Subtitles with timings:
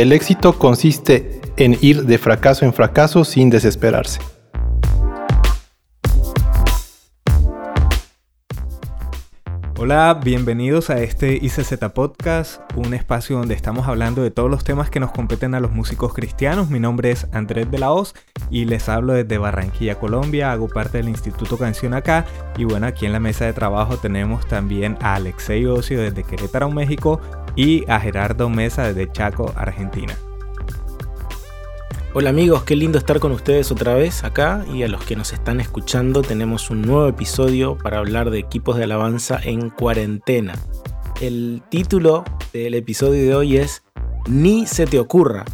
[0.00, 4.18] el éxito consiste en ir de fracaso en fracaso sin desesperarse.
[9.82, 14.90] Hola, bienvenidos a este ICZ Podcast, un espacio donde estamos hablando de todos los temas
[14.90, 16.68] que nos competen a los músicos cristianos.
[16.68, 18.14] Mi nombre es Andrés de la Hoz
[18.50, 20.52] y les hablo desde Barranquilla, Colombia.
[20.52, 22.26] Hago parte del Instituto Canción acá.
[22.58, 26.70] Y bueno, aquí en la mesa de trabajo tenemos también a Alexei Ocio desde Querétaro,
[26.70, 27.18] México
[27.56, 30.16] y a Gerardo Mesa desde Chaco, Argentina.
[32.12, 35.32] Hola amigos, qué lindo estar con ustedes otra vez acá y a los que nos
[35.32, 40.54] están escuchando tenemos un nuevo episodio para hablar de equipos de alabanza en cuarentena.
[41.20, 43.84] El título del episodio de hoy es
[44.28, 45.44] Ni se te ocurra.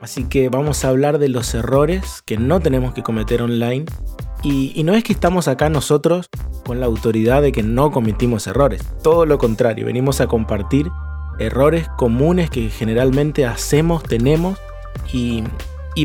[0.00, 3.84] Así que vamos a hablar de los errores que no tenemos que cometer online
[4.42, 6.28] y, y no es que estamos acá nosotros
[6.64, 10.90] con la autoridad de que no cometimos errores, todo lo contrario, venimos a compartir
[11.38, 14.58] errores comunes que generalmente hacemos, tenemos
[15.12, 15.44] y,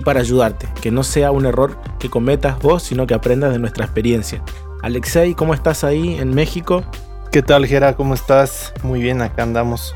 [0.01, 3.85] para ayudarte, que no sea un error que cometas vos, sino que aprendas de nuestra
[3.85, 4.41] experiencia.
[4.81, 6.83] Alexei, ¿cómo estás ahí en México?
[7.31, 7.95] ¿Qué tal, Gera?
[7.95, 8.73] ¿Cómo estás?
[8.83, 9.95] Muy bien, acá andamos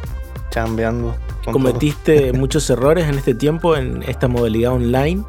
[0.49, 1.15] chambeando.
[1.51, 5.23] ¿Cometiste muchos errores en este tiempo, en esta modalidad online?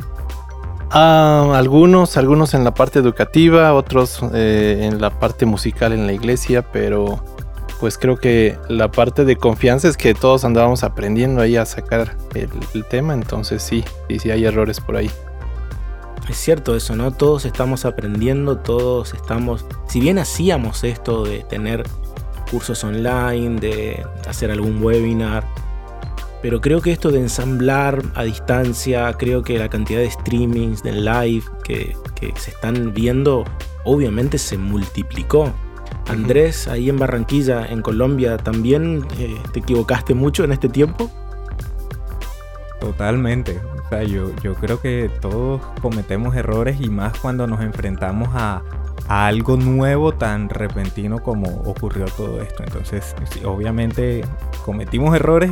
[0.91, 6.15] Ah, algunos, algunos en la parte educativa, otros eh, en la parte musical en la
[6.15, 7.23] iglesia, pero
[7.79, 12.17] pues creo que la parte de confianza es que todos andábamos aprendiendo ahí a sacar
[12.35, 15.11] el, tema, entonces sí, sí, sí hay errores por ahí.
[16.29, 17.13] Es cierto eso, ¿no?
[17.13, 21.85] Todos estamos aprendiendo, todos estamos, si bien hacíamos esto de tener
[22.51, 25.45] cursos online, de hacer algún webinar,
[26.43, 30.93] pero creo que esto de ensamblar a distancia, creo que la cantidad de streamings, de
[30.93, 33.45] live que, que se están viendo,
[33.85, 35.53] obviamente se multiplicó.
[36.09, 41.11] Andrés, ahí en Barranquilla, en Colombia, ¿también eh, te equivocaste mucho en este tiempo?
[42.81, 43.61] Totalmente.
[43.85, 48.63] O sea, yo, yo creo que todos cometemos errores y más cuando nos enfrentamos a,
[49.09, 52.63] a algo nuevo tan repentino como ocurrió todo esto.
[52.63, 53.15] Entonces,
[53.45, 54.25] obviamente
[54.65, 55.51] cometimos errores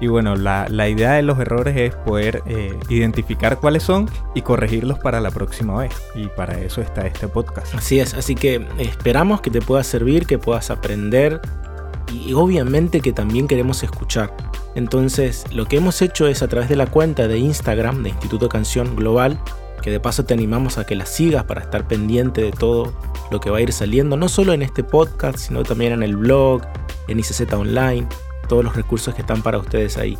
[0.00, 4.98] y, bueno, la, idea de los errores es poder eh, identificar cuáles son y corregirlos
[4.98, 5.92] para la próxima vez.
[6.14, 7.74] Y para eso está este podcast.
[7.74, 11.40] Así es, así que esperamos que te pueda servir, que puedas aprender
[12.12, 14.32] y obviamente que también queremos escuchar.
[14.74, 18.48] Entonces, lo que hemos hecho es a través de la cuenta de Instagram de Instituto
[18.48, 19.40] Canción Global,
[19.86, 22.92] que de paso te animamos a que la sigas para estar pendiente de todo
[23.30, 26.16] lo que va a ir saliendo, no solo en este podcast, sino también en el
[26.16, 26.62] blog,
[27.06, 28.04] en ICZ Online,
[28.48, 30.18] todos los recursos que están para ustedes ahí.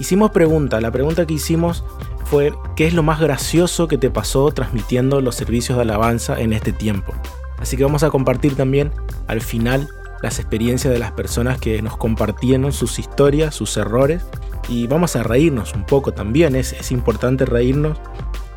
[0.00, 1.84] Hicimos pregunta, la pregunta que hicimos
[2.24, 6.52] fue, ¿qué es lo más gracioso que te pasó transmitiendo los servicios de alabanza en
[6.52, 7.14] este tiempo?
[7.60, 8.90] Así que vamos a compartir también
[9.28, 9.88] al final
[10.22, 14.26] las experiencias de las personas que nos compartieron sus historias, sus errores,
[14.68, 17.96] y vamos a reírnos un poco también, es, es importante reírnos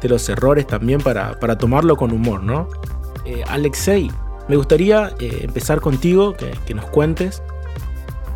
[0.02, 2.68] de los errores también para, para tomarlo con humor, ¿no?
[3.26, 4.10] Eh, Alexei,
[4.48, 7.42] me gustaría eh, empezar contigo, que, nos cuentes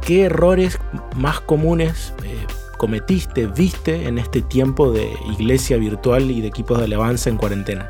[0.02, 0.78] qué errores
[1.16, 2.46] más comunes eh,
[2.78, 7.88] cometiste, viste en este tiempo de iglesia virtual y de equipos de alabanza en cuarentena.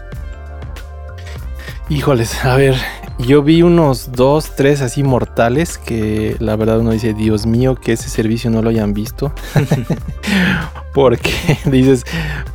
[1.90, 2.76] Híjoles, a ver,
[3.26, 7.94] yo vi unos dos, tres así mortales que la verdad uno dice, Dios mío, que
[7.94, 9.34] ese servicio no lo hayan visto.
[10.94, 11.32] Porque
[11.66, 12.04] dices,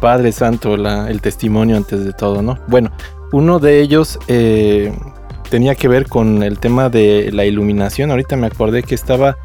[0.01, 2.59] Padre Santo, el testimonio antes de todo, ¿no?
[2.69, 2.91] Bueno,
[3.33, 4.93] uno de ellos eh,
[5.51, 8.11] tenía que ver con el tema de la iluminación.
[8.11, 9.37] Ahorita me acordé que estaba,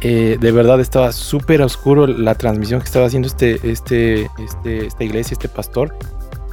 [0.00, 5.04] eh, de verdad estaba súper oscuro la transmisión que estaba haciendo este, este, este, esta
[5.04, 5.94] iglesia, este pastor.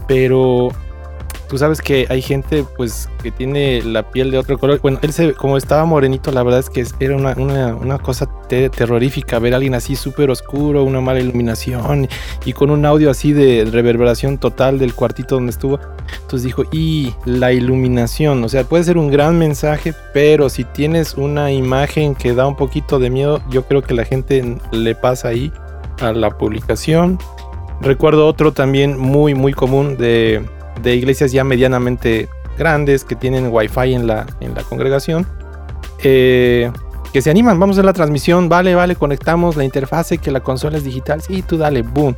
[0.08, 0.70] Pero
[1.48, 4.80] tú sabes que hay gente pues que tiene la piel de otro color.
[4.82, 9.54] Bueno, él se, como estaba morenito, la verdad es que era una, cosa terrorífica ver
[9.54, 12.08] a alguien así súper oscuro, una mala iluminación
[12.46, 15.80] y con un audio así de reverberación total del cuartito donde estuvo.
[16.22, 21.16] Entonces dijo, y la iluminación, o sea, puede ser un gran mensaje, pero si tienes
[21.16, 25.30] una imagen que da un poquito de miedo, yo creo que la gente le pasa
[25.30, 25.52] ahí
[26.02, 27.20] a la publicación.
[27.82, 30.46] Recuerdo otro también muy, muy común de
[30.82, 35.28] de iglesias ya medianamente grandes que tienen wifi en la, en la congregación.
[36.04, 36.72] Eh,
[37.14, 40.78] que se animan, vamos a la transmisión, vale, vale, conectamos la interfase, que la consola
[40.78, 42.16] es digital, sí, tú dale, boom,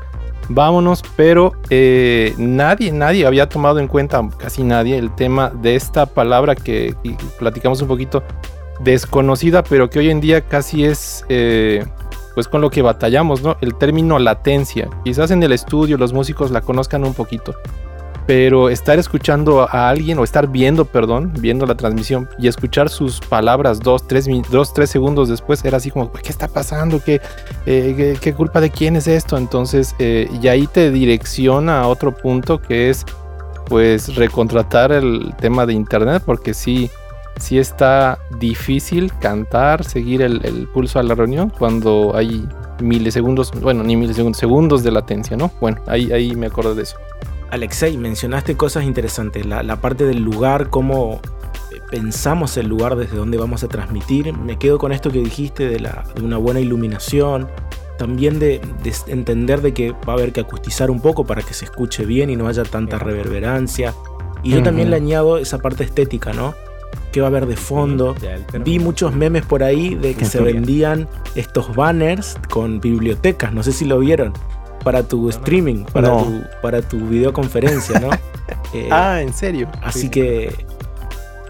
[0.48, 6.06] vámonos, pero eh, nadie, nadie había tomado en cuenta, casi nadie, el tema de esta
[6.06, 6.96] palabra que,
[7.38, 8.24] platicamos un poquito
[8.80, 11.86] desconocida, pero que hoy en día casi es, eh,
[12.34, 13.58] pues con lo que batallamos, ¿no?
[13.60, 17.54] El término latencia, quizás en el estudio los músicos la conozcan un poquito,
[18.26, 23.20] pero estar escuchando a alguien o estar viendo, perdón, viendo la transmisión y escuchar sus
[23.20, 27.02] palabras dos, tres, dos, tres segundos después era así como, ¿qué está pasando?
[27.04, 27.22] ¿Qué,
[27.66, 29.38] eh, qué, culpa de quién es esto?
[29.38, 33.06] Entonces, eh, y ahí te direcciona a otro punto que es,
[33.68, 36.90] pues, recontratar el tema de internet, porque sí,
[37.40, 42.48] sí está difícil cantar, seguir el, el pulso a la reunión cuando hay
[42.82, 45.52] milisegundos, bueno, ni milisegundos, segundos de latencia, ¿no?
[45.62, 46.98] Bueno, ahí, ahí me acuerdo de eso.
[47.52, 51.22] Alexei, mencionaste cosas interesantes, la, parte del lugar, cómo
[51.72, 54.34] eh, pensamos el lugar desde donde vamos a transmitir.
[54.34, 57.48] Me quedo con esto que dijiste de, la, de una buena iluminación,
[57.98, 58.62] también de,
[59.08, 62.30] entender de que va a haber que acustizar un poco para que se escuche bien
[62.30, 63.94] y no haya tanta reverberancia.
[64.44, 66.54] Y yo también le añado esa parte estética, ¿no?
[67.12, 68.16] ¿Qué va a haber de fondo?
[68.64, 73.72] Vi muchos memes por ahí de que se vendían estos banners con bibliotecas, no sé
[73.72, 74.34] si lo vieron
[74.86, 78.10] para tu streaming, para, tu, para tu videoconferencia, ¿no?
[78.74, 79.70] Eh, ah, ¿en serio?
[79.82, 80.66] Así que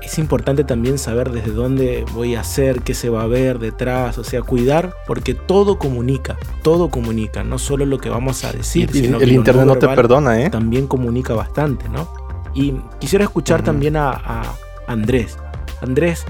[0.01, 4.17] es importante también saber desde dónde voy a hacer, qué se va a ver detrás,
[4.19, 8.91] o sea, cuidar, porque todo comunica, todo comunica, no solo lo que vamos a decir,
[8.91, 10.49] sino el internet no te perdona, ¿eh?
[10.51, 12.07] También comunica bastante, ¿no?
[12.53, 14.43] Y quisiera escuchar también a, a
[14.87, 15.37] Andrés.
[15.81, 16.23] Andrés,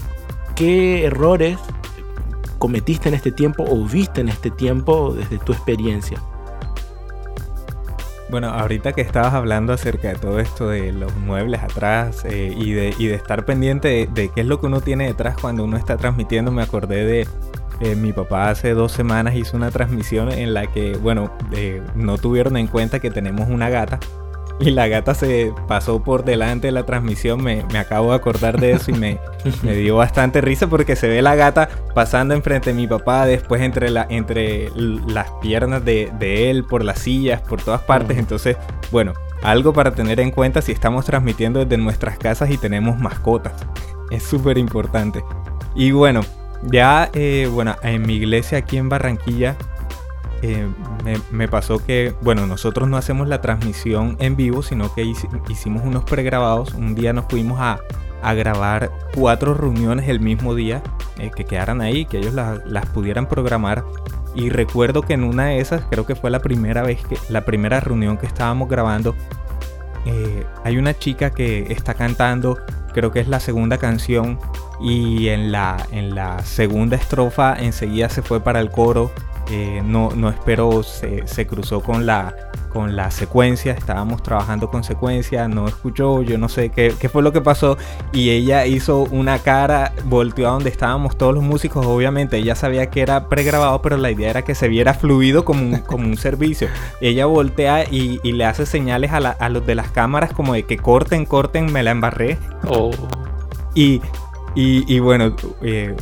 [0.56, 1.60] ¿qué errores
[2.58, 6.22] cometiste en este tiempo o viste en este tiempo desde tu experiencia?
[8.30, 12.72] Bueno, ahorita que estabas hablando acerca de todo esto de los muebles atrás eh, y,
[12.72, 15.77] de, y, de, estar pendiente de, qué es lo que uno tiene detrás cuando uno
[15.77, 17.27] está transmitiendo, me acordé de
[17.81, 22.18] eh, mi papá hace dos semanas hizo una transmisión en la que, bueno, eh, no
[22.18, 24.00] tuvieron en cuenta que tenemos una gata
[24.60, 27.44] y la gata se pasó por delante de la transmisión.
[27.44, 29.19] Me, acabo de acordar de eso y me,
[29.63, 33.62] me, dio bastante risa porque se ve la gata pasando enfrente de mi papá, después
[33.62, 38.18] entre, la, entre las piernas de, él, por las sillas, por todas partes.
[38.18, 38.56] Entonces,
[38.92, 39.13] bueno,
[39.44, 43.54] algo para tener en cuenta si estamos transmitiendo desde nuestras casas y tenemos mascotas.
[44.10, 45.24] Es súper importante.
[45.75, 46.22] Y bueno,
[46.63, 49.58] ya, eh, bueno, en mi iglesia aquí en Barranquilla
[50.42, 50.68] eh,
[51.32, 55.04] me, pasó que, bueno, nosotros no hacemos la transmisión en vivo, sino que
[55.50, 56.74] hicimos unos pregrabados.
[56.74, 57.80] Un día nos fuimos a,
[58.34, 60.82] grabar cuatro reuniones el mismo día,
[61.20, 63.84] eh, que quedaran ahí, que ellos las pudieran programar.
[64.34, 67.46] Y recuerdo que en una de esas, creo que fue la primera vez que, la
[67.46, 69.16] primera reunión que estábamos grabando,
[70.06, 72.58] eh, hay una chica que está cantando,
[72.94, 74.40] creo que es la segunda canción,
[74.82, 79.12] y en la, en la segunda estrofa enseguida se fue para el coro
[79.50, 82.36] eh, no, no esperó, se, se, cruzó con la,
[82.74, 87.21] con la secuencia, estábamos trabajando con secuencia, no escuchó, yo no sé qué, qué, fue
[87.21, 87.77] lo que pasó
[88.12, 92.89] y ella hizo una cara, volteó a donde estábamos todos los músicos, obviamente ella sabía
[92.89, 96.18] que era pregrabado, pero la idea era que se viera fluido como un, como un
[96.18, 96.68] servicio.
[97.00, 100.63] Ella voltea y, y le hace señales a, a, los de las cámaras como de
[100.63, 102.38] que corten, corten, me la embarré.
[102.68, 102.91] Oh.
[103.75, 104.01] Y,
[104.56, 105.95] y, y, bueno, eh,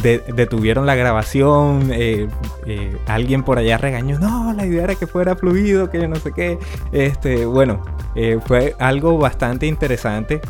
[0.00, 2.28] detuvieron la grabación, eh,
[2.66, 6.16] eh, alguien por allá regañó, no, la idea era que fuera fluido, que yo no
[6.16, 6.58] sé qué.
[6.92, 7.82] Este, bueno,
[8.14, 10.40] eh, fue algo bastante interesante.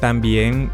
[0.00, 0.70] también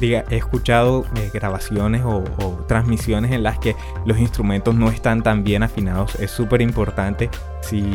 [0.00, 2.24] diga, he escuchado grabaciones o,
[2.66, 6.16] transmisiones en las que los instrumentos no están tan bien afinados.
[6.16, 7.30] Es súper importante.
[7.60, 7.92] Si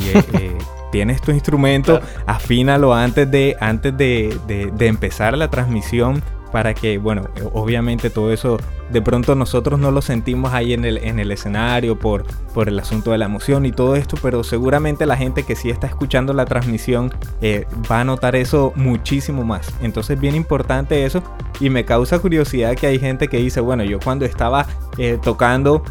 [0.92, 7.30] tienes tu instrumento, afínalo antes de, antes de, de empezar la transmisión para que, bueno,
[7.54, 8.58] obviamente todo eso
[8.90, 12.80] de pronto nosotros no lo sentimos ahí en el, en el escenario por, por el
[12.80, 16.34] asunto de la emoción y todo esto, pero seguramente la gente que sí está escuchando
[16.34, 19.74] la transmisión eh, va a notar eso muchísimo más.
[19.82, 21.22] Entonces bien importante eso
[21.60, 25.84] y me causa curiosidad que hay gente que dice, bueno, yo cuando estaba eh, tocando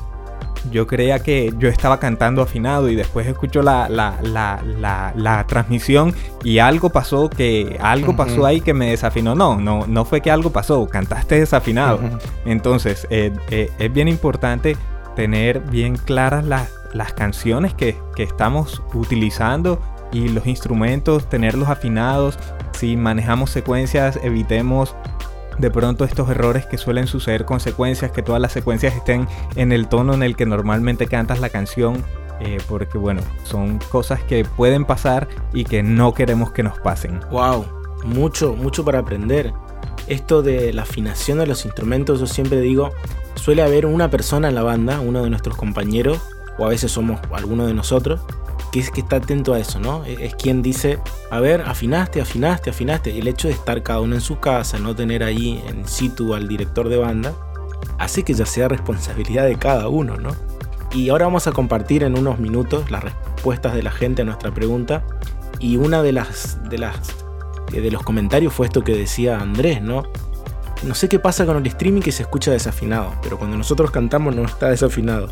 [0.71, 6.91] yo creía que yo estaba cantando afinado y después escucho la, la, transmisión y algo
[6.91, 9.35] pasó que algo pasó ahí que me desafinó.
[9.35, 12.01] No, no, no fue que algo pasó, cantaste desafinado.
[12.45, 14.77] Entonces, eh, eh, es bien importante
[15.15, 19.81] tener bien claras las, las canciones que, que estamos utilizando
[20.13, 22.39] y los instrumentos, tenerlos afinados.
[22.73, 24.95] Si manejamos secuencias, evitemos
[25.59, 29.73] de pronto estos errores que suelen suceder con secuencias, que todas las secuencias estén en
[29.73, 32.03] el tono en el que normalmente cantas la canción,
[32.41, 37.21] eh, porque bueno, son cosas que pueden pasar y que no queremos que nos pasen.
[37.31, 37.65] Wow,
[38.05, 39.53] mucho, mucho para aprender.
[40.07, 42.93] Esto de la afinación de los instrumentos, yo siempre digo,
[43.35, 46.21] suele haber una persona en la banda, uno de nuestros compañeros,
[46.59, 48.21] o a veces somos alguno de nosotros,
[48.77, 50.05] que es que está atento a eso, ¿no?
[50.05, 50.99] E-, es quien dice,
[51.31, 53.19] a ver, afinaste, afinaste, afinaste.
[53.19, 56.47] El hecho de estar cada uno en su casa, no tener ahí en situ al
[56.47, 57.35] director de banda,
[57.99, 60.37] hace que ya sea responsabilidad de cada uno, ¿no?
[60.93, 64.53] Y ahora vamos a compartir en unos minutos las respuestas de la gente a nuestra
[64.53, 65.05] pregunta.
[65.59, 66.97] Y una de las, de las
[67.73, 70.03] eh, de los comentarios fue esto que decía Andrés, ¿no?
[70.83, 74.37] No sé qué pasa con el streaming que se escucha desafinado, pero cuando nosotros cantamos
[74.37, 75.31] no está desafinado.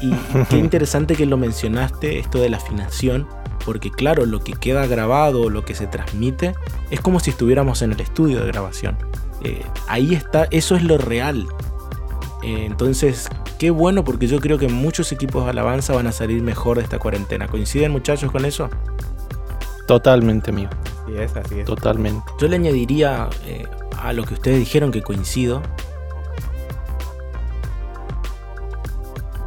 [0.00, 0.12] Y
[0.50, 3.26] qué interesante que lo mencionaste, esto de la afinación,
[3.64, 6.54] porque claro, lo que queda grabado, lo que se transmite,
[6.90, 8.96] es como si estuviéramos en el estudio de grabación.
[9.42, 11.46] Eh, ahí está, eso es lo real.
[12.42, 16.42] Eh, entonces, qué bueno porque yo creo que muchos equipos de alabanza van a salir
[16.42, 17.48] mejor de esta cuarentena.
[17.48, 18.68] ¿Coinciden muchachos con eso?
[19.86, 20.70] Totalmente, amigo.
[21.04, 21.64] Así es, así es.
[21.64, 22.24] Totalmente.
[22.40, 23.66] Yo le añadiría eh,
[24.00, 25.62] a lo que ustedes dijeron que coincido.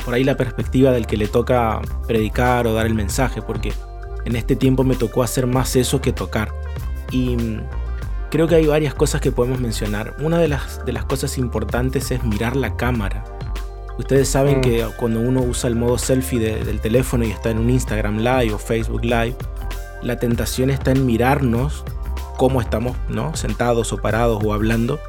[0.10, 3.72] Por ahí la perspectiva del que le toca predicar o dar el mensaje, porque
[4.25, 6.51] en este tiempo me tocó hacer más eso que tocar.
[7.12, 7.62] Y mm,
[8.32, 10.16] creo que hay varias cosas que podemos mencionar.
[10.20, 13.24] Una de las, de las cosas importantes es mirar la cámara.
[14.00, 14.62] Ustedes saben Mm.
[14.62, 18.18] que cuando uno usa el modo selfie de- del teléfono y está en un Instagram
[18.18, 19.36] Live o Facebook Live,
[20.01, 21.84] la tentación está en mirarnos
[22.39, 23.36] cómo estamos, ¿no?
[23.36, 25.00] Sentados o parados o hablando.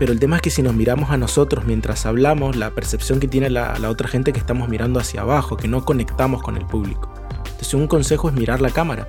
[0.00, 3.28] Pero el tema es que si nos miramos a nosotros mientras hablamos, la percepción que
[3.28, 6.56] tiene la, la otra gente es que estamos mirando hacia abajo, que no conectamos con
[6.56, 7.12] el público.
[7.44, 9.06] Entonces un consejo es mirar la cámara.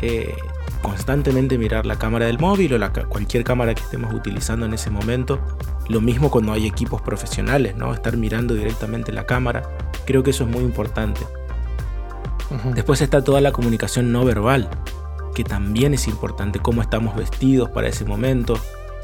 [0.00, 0.34] Eh,
[0.80, 4.88] constantemente mirar la cámara del móvil o la cualquier cámara que estemos utilizando en ese
[4.88, 5.38] momento.
[5.90, 7.92] Lo mismo cuando hay equipos profesionales, ¿no?
[7.92, 9.68] Estar mirando directamente la cámara.
[10.06, 11.20] Creo que eso es muy importante.
[12.74, 14.70] Después está toda la comunicación no verbal,
[15.34, 18.58] que también es importante, cómo estamos vestidos para ese momento,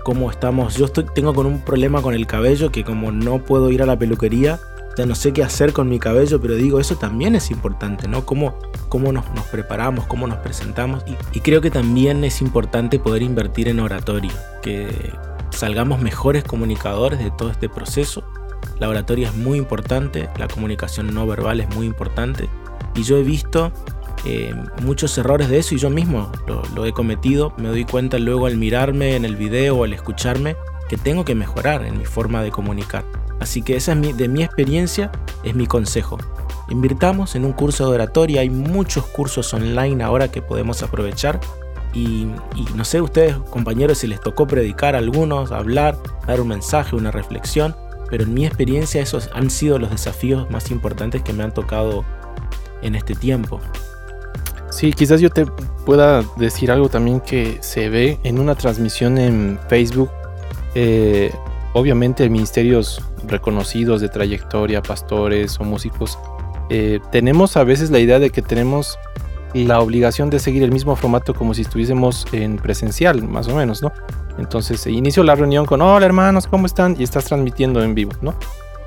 [0.04, 0.76] cómo estamos...
[0.76, 3.86] Yo estoy, tengo con un problema con el cabello que como no puedo ir a
[3.86, 4.60] la peluquería,
[4.96, 8.26] ya no sé qué hacer con mi cabello, pero digo, eso también es importante, ¿no?
[8.26, 11.02] Cómo, cómo nos, nos preparamos, cómo nos presentamos.
[11.06, 14.32] Y, y creo que también es importante poder invertir en oratoria,
[14.62, 15.12] que
[15.50, 18.24] salgamos mejores comunicadores de todo este proceso.
[18.78, 22.48] La oratoria es muy importante, la comunicación no verbal es muy importante.
[22.94, 23.72] Y yo he visto
[24.24, 27.52] eh, muchos errores de eso y yo mismo lo, lo he cometido.
[27.56, 30.56] Me doy cuenta luego al mirarme en el video o al escucharme
[30.88, 33.04] que tengo que mejorar en mi forma de comunicar.
[33.40, 35.10] Así que esa es mi, de mi experiencia,
[35.42, 36.18] es mi consejo.
[36.68, 41.40] Invirtamos en un curso de oratoria, hay muchos cursos online ahora que podemos aprovechar.
[41.92, 46.48] Y, y no sé ustedes compañeros si les tocó predicar a algunos, hablar, dar un
[46.48, 47.76] mensaje, una reflexión,
[48.08, 52.04] pero en mi experiencia esos han sido los desafíos más importantes que me han tocado
[52.80, 53.60] en este tiempo.
[54.72, 55.44] Sí, quizás yo te
[55.84, 60.10] pueda decir algo también que se ve en una transmisión en Facebook.
[60.74, 61.30] Eh,
[61.74, 66.18] obviamente ministerios reconocidos de trayectoria, pastores o músicos,
[66.70, 68.98] eh, tenemos a veces la idea de que tenemos
[69.52, 73.82] la obligación de seguir el mismo formato como si estuviésemos en presencial, más o menos,
[73.82, 73.92] ¿no?
[74.38, 76.96] Entonces, inicio la reunión con, hola hermanos, ¿cómo están?
[76.98, 78.34] Y estás transmitiendo en vivo, ¿no?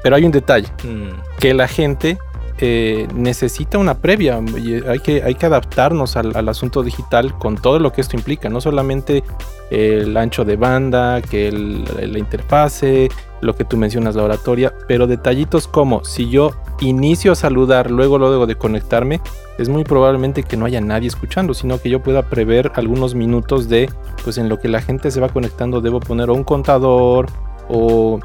[0.01, 2.17] Pero hay un detalle, Mm, que la gente
[2.59, 7.79] eh, necesita una previa y hay que, hay que adaptarnos al, asunto digital con todo
[7.79, 9.23] lo que esto implica, no solamente
[9.69, 13.09] el ancho de banda, que la interfase,
[13.41, 18.17] lo que tú mencionas, la oratoria, pero detallitos como si yo inicio a saludar, luego
[18.17, 19.19] luego de conectarme,
[19.57, 23.67] es muy probablemente que no haya nadie escuchando, sino que yo pueda prever algunos minutos
[23.67, 23.89] de,
[24.23, 27.27] pues en lo que la gente se va conectando, debo poner un contador
[27.67, 28.19] o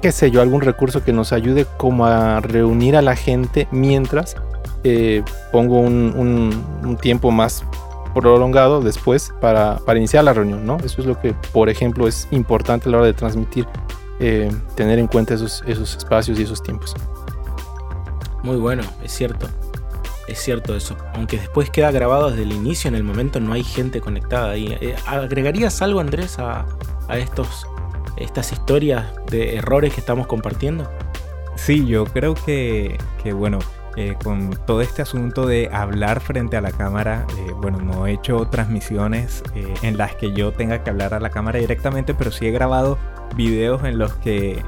[0.00, 4.36] qué sé yo, algún recurso que nos ayude como a reunir a la gente mientras
[4.84, 7.64] eh, pongo un, tiempo más
[8.14, 10.78] prolongado después para, iniciar la reunión, ¿no?
[10.78, 13.66] Eso es lo que, por ejemplo, es importante a la hora de transmitir,
[14.20, 16.94] eh, tener en cuenta esos, espacios y esos tiempos.
[18.42, 19.48] muy bueno, es cierto.
[20.26, 20.94] Es cierto eso.
[21.14, 24.56] Aunque después queda grabado desde el inicio, en el momento no hay gente conectada.
[24.56, 26.66] Eh, ¿Agregarías algo, Andrés, a
[27.16, 27.66] estos,
[28.20, 30.90] estas historias de errores que estamos compartiendo?
[31.56, 33.58] Sí, yo creo que, que, bueno,
[34.00, 38.12] eh, con todo este asunto de hablar frente a la cámara, eh, bueno, no he
[38.12, 42.30] hecho transmisiones eh, en las que yo tenga que hablar a la cámara directamente, pero
[42.30, 42.96] sí he grabado
[43.34, 44.62] videos en los que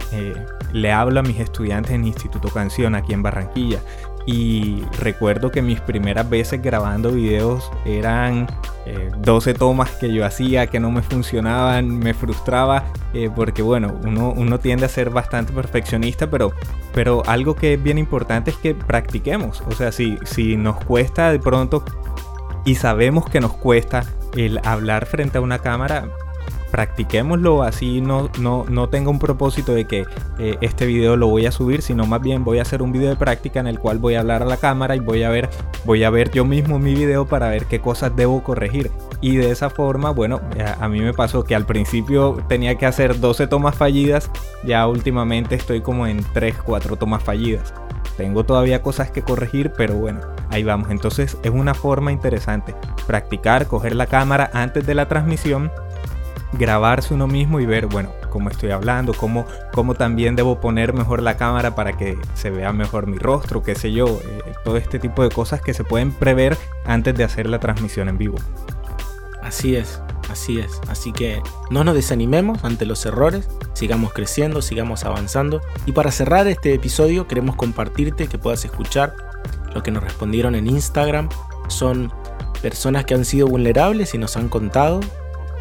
[0.72, 3.78] le hablo a mis estudiantes en Instituto Canción aquí en Barranquilla.
[4.26, 8.46] Y recuerdo que mis primeras veces grabando videos eran
[8.86, 12.84] eh, 12 tomas que yo hacía que no me funcionaban, me frustraba,
[13.14, 16.52] eh, porque bueno, uno, uno tiende a ser bastante perfeccionista, pero,
[16.92, 19.62] pero algo que es bien importante es que practiquemos.
[19.66, 21.84] O sea, si, si nos cuesta de pronto
[22.64, 24.04] y sabemos que nos cuesta
[24.36, 26.08] el hablar frente a una cámara,
[26.70, 30.06] practiquémoslo así no, no, no tenga un propósito de que
[30.38, 33.10] eh, este video lo voy a subir, sino más bien voy a hacer un video
[33.10, 35.48] de práctica en el cual voy a hablar a la cámara y voy a ver,
[35.84, 38.90] voy a ver yo mismo mi video para ver qué cosas debo corregir.
[39.20, 42.86] Y de esa forma, bueno, a, a mí me pasó que al principio tenía que
[42.86, 44.30] hacer 12 tomas fallidas,
[44.64, 47.74] ya últimamente estoy como en 3, 4 tomas fallidas.
[48.16, 50.90] Tengo todavía cosas que corregir, pero bueno, ahí vamos.
[50.90, 52.74] Entonces es una forma interesante.
[53.06, 55.70] Practicar, coger la cámara antes de la transmisión,
[56.52, 61.22] grabarse uno mismo y ver, bueno, cómo estoy hablando, cómo, cómo también debo poner mejor
[61.22, 64.06] la cámara para que se vea mejor mi rostro, qué sé yo.
[64.06, 68.08] Eh, todo este tipo de cosas que se pueden prever antes de hacer la transmisión
[68.08, 68.36] en vivo.
[69.42, 70.80] Así es, así es.
[70.88, 75.60] Así que no nos desanimemos ante los errores, sigamos creciendo, sigamos avanzando.
[75.86, 79.14] Y para cerrar este episodio queremos compartirte que puedas escuchar
[79.74, 81.28] lo que nos respondieron en Instagram.
[81.68, 82.12] Son
[82.60, 85.00] personas que han sido vulnerables y nos han contado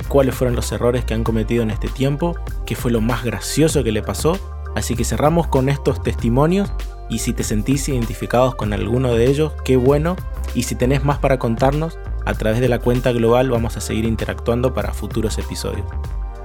[0.07, 3.83] cuáles fueron los errores que han cometido en este tiempo, qué fue lo más gracioso
[3.83, 4.37] que le pasó.
[4.75, 6.71] Así que cerramos con estos testimonios
[7.09, 10.15] y si te sentís identificados con alguno de ellos, qué bueno.
[10.53, 14.05] Y si tenés más para contarnos, a través de la cuenta global vamos a seguir
[14.05, 15.85] interactuando para futuros episodios.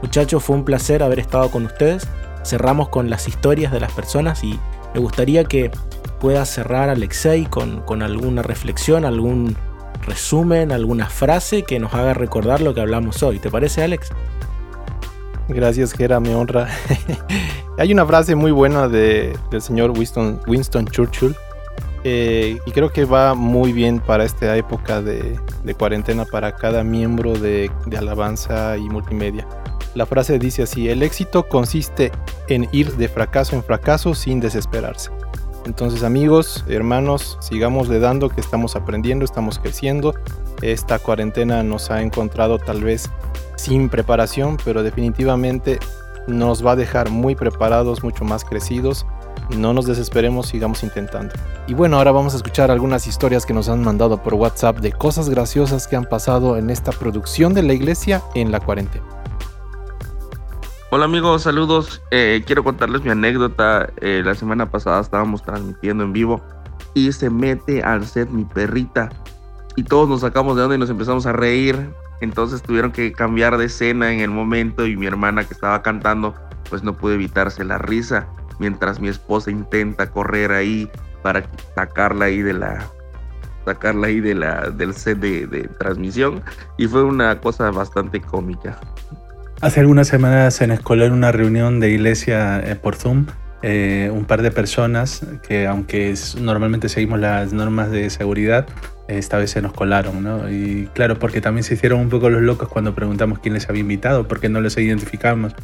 [0.02, 2.08] Muchachos, fue un placer haber estado con ustedes.
[2.44, 4.58] Cerramos con las historias de las personas y
[4.94, 5.70] me gustaría que
[6.20, 9.56] puedas cerrar Alexei con, con alguna reflexión, algún
[10.04, 13.38] resumen, alguna frase que nos haga recordar lo que hablamos hoy.
[13.38, 14.11] ¿Te parece, Alex?
[15.49, 16.68] Gracias, Gera, me honra.
[17.78, 21.34] Hay una frase muy buena de, del señor Winston, Churchill
[22.04, 25.38] eh, y creo que va muy bien para esta época de,
[25.76, 29.46] cuarentena para cada miembro de, de, alabanza y multimedia.
[29.94, 32.12] La frase dice así, el éxito consiste
[32.49, 35.11] en ir de fracaso en fracaso sin desesperarse.
[35.66, 40.14] Entonces amigos, hermanos, sigamos le dando que estamos aprendiendo, estamos creciendo.
[40.62, 43.11] Esta cuarentena nos ha encontrado tal vez
[43.56, 45.78] sin preparación, pero definitivamente
[46.26, 49.06] nos va a dejar muy preparados, mucho más crecidos
[49.50, 51.35] no nos desesperemos, sigamos intentando.
[51.66, 54.92] Y bueno, ahora vamos a escuchar algunas historias que nos han mandado por WhatsApp de
[54.92, 59.04] cosas graciosas que han pasado en esta producción de la iglesia en la cuarentena.
[60.97, 62.01] Hola amigos, saludos.
[62.13, 63.93] Eh, quiero contarles mi anécdota.
[64.01, 66.41] Eh, la semana pasada estábamos transmitiendo en vivo
[66.95, 69.11] y se mete al set mi perrita
[69.75, 71.91] y todos nos sacamos de onda y nos empezamos a reír.
[72.21, 76.33] Entonces tuvieron que cambiar de escena en el momento y mi hermana que estaba cantando
[76.71, 78.28] pues no pudo evitarse la risa
[78.61, 80.89] mientras mi esposa intenta correr ahí
[81.25, 82.89] para sacarla ahí de la
[83.65, 86.41] sacarla ahí de la del set de, transmisión
[86.76, 88.78] y fue una cosa bastante cómica.
[89.65, 93.25] Hace algunas semanas se nos en una reunión de iglesia eh, por Zoom
[93.63, 98.67] eh, un par de personas que aunque normalmente seguimos las normas de seguridad,
[99.09, 100.50] esta vez se nos colaron, ¿no?
[100.50, 103.81] Y claro, porque también se hicieron un poco los locos cuando preguntamos quién les había
[103.81, 105.55] invitado, porque no les identificamos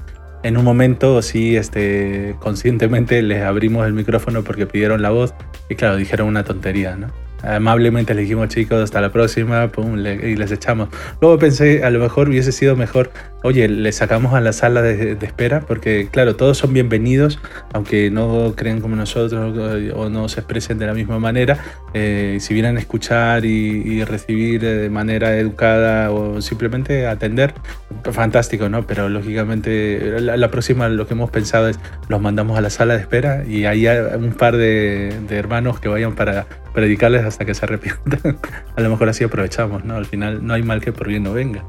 [0.44, 5.34] en un momento sí, este, conscientemente les abrimos el micrófono porque pidieron la voz
[5.68, 7.08] y claro, dijeron una tontería, ¿no?
[7.42, 10.88] Amablemente les dijimos chicos, hasta la próxima, pum, y les echamos.
[11.20, 13.10] Luego pensé, a lo mejor hubiese sido mejor,
[13.42, 17.38] oye, les sacamos a la sala de, espera, porque claro, todos son bienvenidos,
[17.72, 19.56] aunque no creen como nosotros
[19.94, 21.58] o no se expresen de la misma manera.
[21.94, 27.54] Eh, si vienen a escuchar y, recibir de manera educada o simplemente atender,
[28.12, 28.86] fantástico, ¿no?
[28.86, 33.00] Pero lógicamente la, próxima lo que hemos pensado es los mandamos a la sala de
[33.00, 38.38] espera y hay un par de hermanos que vayan para predicarles hasta que se arrepientan.
[38.76, 39.96] A lo mejor así aprovechamos, ¿no?
[39.96, 41.64] Al final no hay mal que por bien no venga.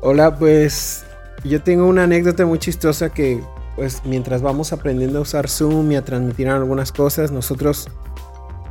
[0.00, 1.04] Hola, pues
[1.44, 3.40] yo tengo una anécdota muy chistosa que
[3.76, 7.88] pues mientras vamos aprendiendo a usar Zoom y a transmitir algunas cosas, nosotros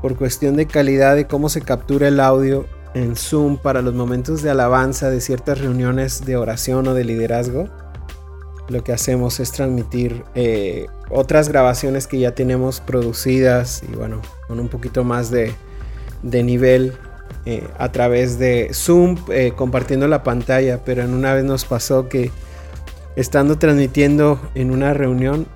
[0.01, 2.65] por cuestión de calidad de cómo se captura el audio
[2.95, 7.69] en Zoom para los momentos de alabanza de ciertas reuniones de oración o de liderazgo,
[8.67, 14.59] lo que hacemos es transmitir eh, otras grabaciones que ya tenemos producidas y bueno, con
[14.59, 15.53] un poquito más de,
[16.23, 16.93] nivel
[17.45, 22.09] eh, a través de Zoom, eh, compartiendo la pantalla, pero en una vez nos pasó
[22.09, 22.31] que
[23.15, 25.47] estando transmitiendo en una reunión,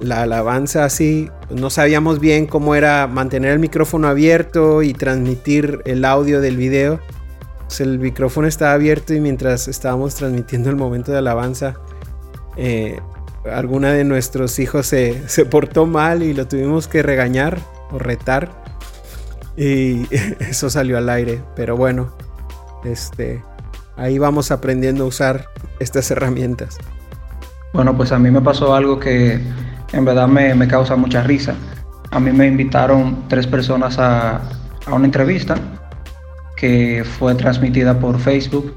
[0.00, 6.06] la alabanza así, no sabíamos bien cómo era mantener el micrófono abierto y transmitir el
[6.06, 7.00] audio del video.
[7.72, 11.72] Pues el micrófono estaba abierto y mientras estábamos transmitiendo el momento de alabanza,
[12.58, 13.00] eh,
[13.50, 17.58] alguna de nuestros hijos se, portó mal y lo tuvimos que regañar
[17.90, 18.50] o retar.
[19.56, 20.06] Y
[20.40, 21.42] eso salió al aire.
[21.56, 22.14] Pero bueno,
[22.84, 23.42] este,
[23.96, 25.46] ahí vamos aprendiendo a usar
[25.80, 26.78] estas herramientas.
[27.72, 29.40] Bueno, pues a mí me pasó algo que
[29.92, 31.54] en verdad me, causa mucha risa.
[32.10, 34.42] A mí me invitaron tres personas a,
[34.86, 35.54] a una entrevista
[36.56, 38.74] que fue transmitida por Facebook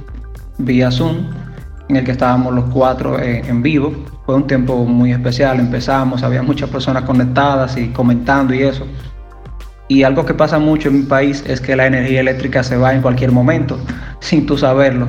[0.58, 1.45] vía Zoom
[1.90, 3.94] en el que estábamos los cuatro eh, en vivo.
[4.26, 8.86] Fue un tiempo muy especial, empezamos, había muchas personas conectadas y comentando y eso.
[9.88, 12.94] Y algo que pasa mucho en mi país es que la energía eléctrica se va
[12.94, 13.80] en cualquier momento,
[14.20, 15.08] sin tú saberlo.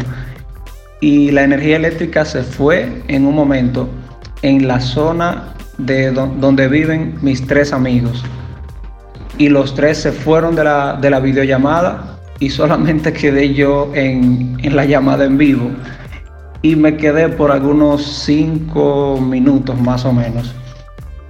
[1.00, 3.88] Y la energía eléctrica se fue en un momento
[4.42, 8.24] en la zona de donde viven mis tres amigos.
[9.38, 14.56] y los tres se fueron de la, de la videollamada y solamente quedé yo en,
[14.62, 15.70] en la llamada en vivo
[16.62, 20.54] y me quedé por algunos cinco minutos más o menos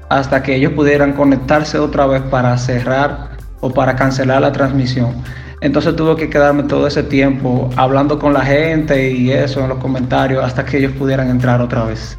[0.09, 5.23] hasta que ellos pudieran conectarse otra vez para cerrar o para cancelar la transmisión.
[5.61, 9.79] Entonces tuve que quedarme todo ese tiempo hablando con la gente y eso en los
[9.79, 12.19] comentarios hasta que ellos pudieran entrar otra vez.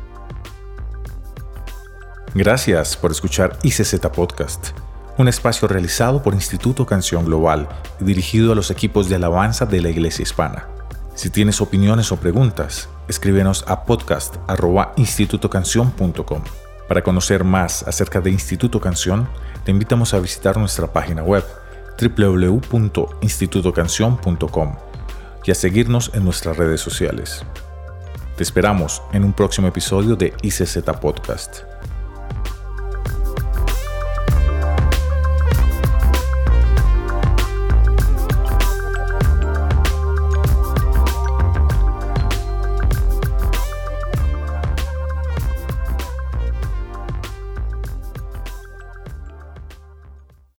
[2.34, 4.70] Gracias por escuchar ICZ Podcast,
[5.18, 7.68] un espacio realizado por Instituto Canción Global
[8.02, 10.68] y dirigido a los equipos de alabanza de la Iglesia Hispana.
[11.16, 16.42] Si tienes opiniones o preguntas, escríbenos a podcast.institutocanción.com.
[16.88, 19.28] Para conocer más acerca de Instituto Canción,
[19.66, 21.44] te invitamos a visitar nuestra página web
[22.00, 24.76] www.institutocanción.com
[25.44, 27.44] y a seguirnos en nuestras redes sociales.
[28.36, 31.67] Te esperamos en un próximo episodio de ICZ Podcast.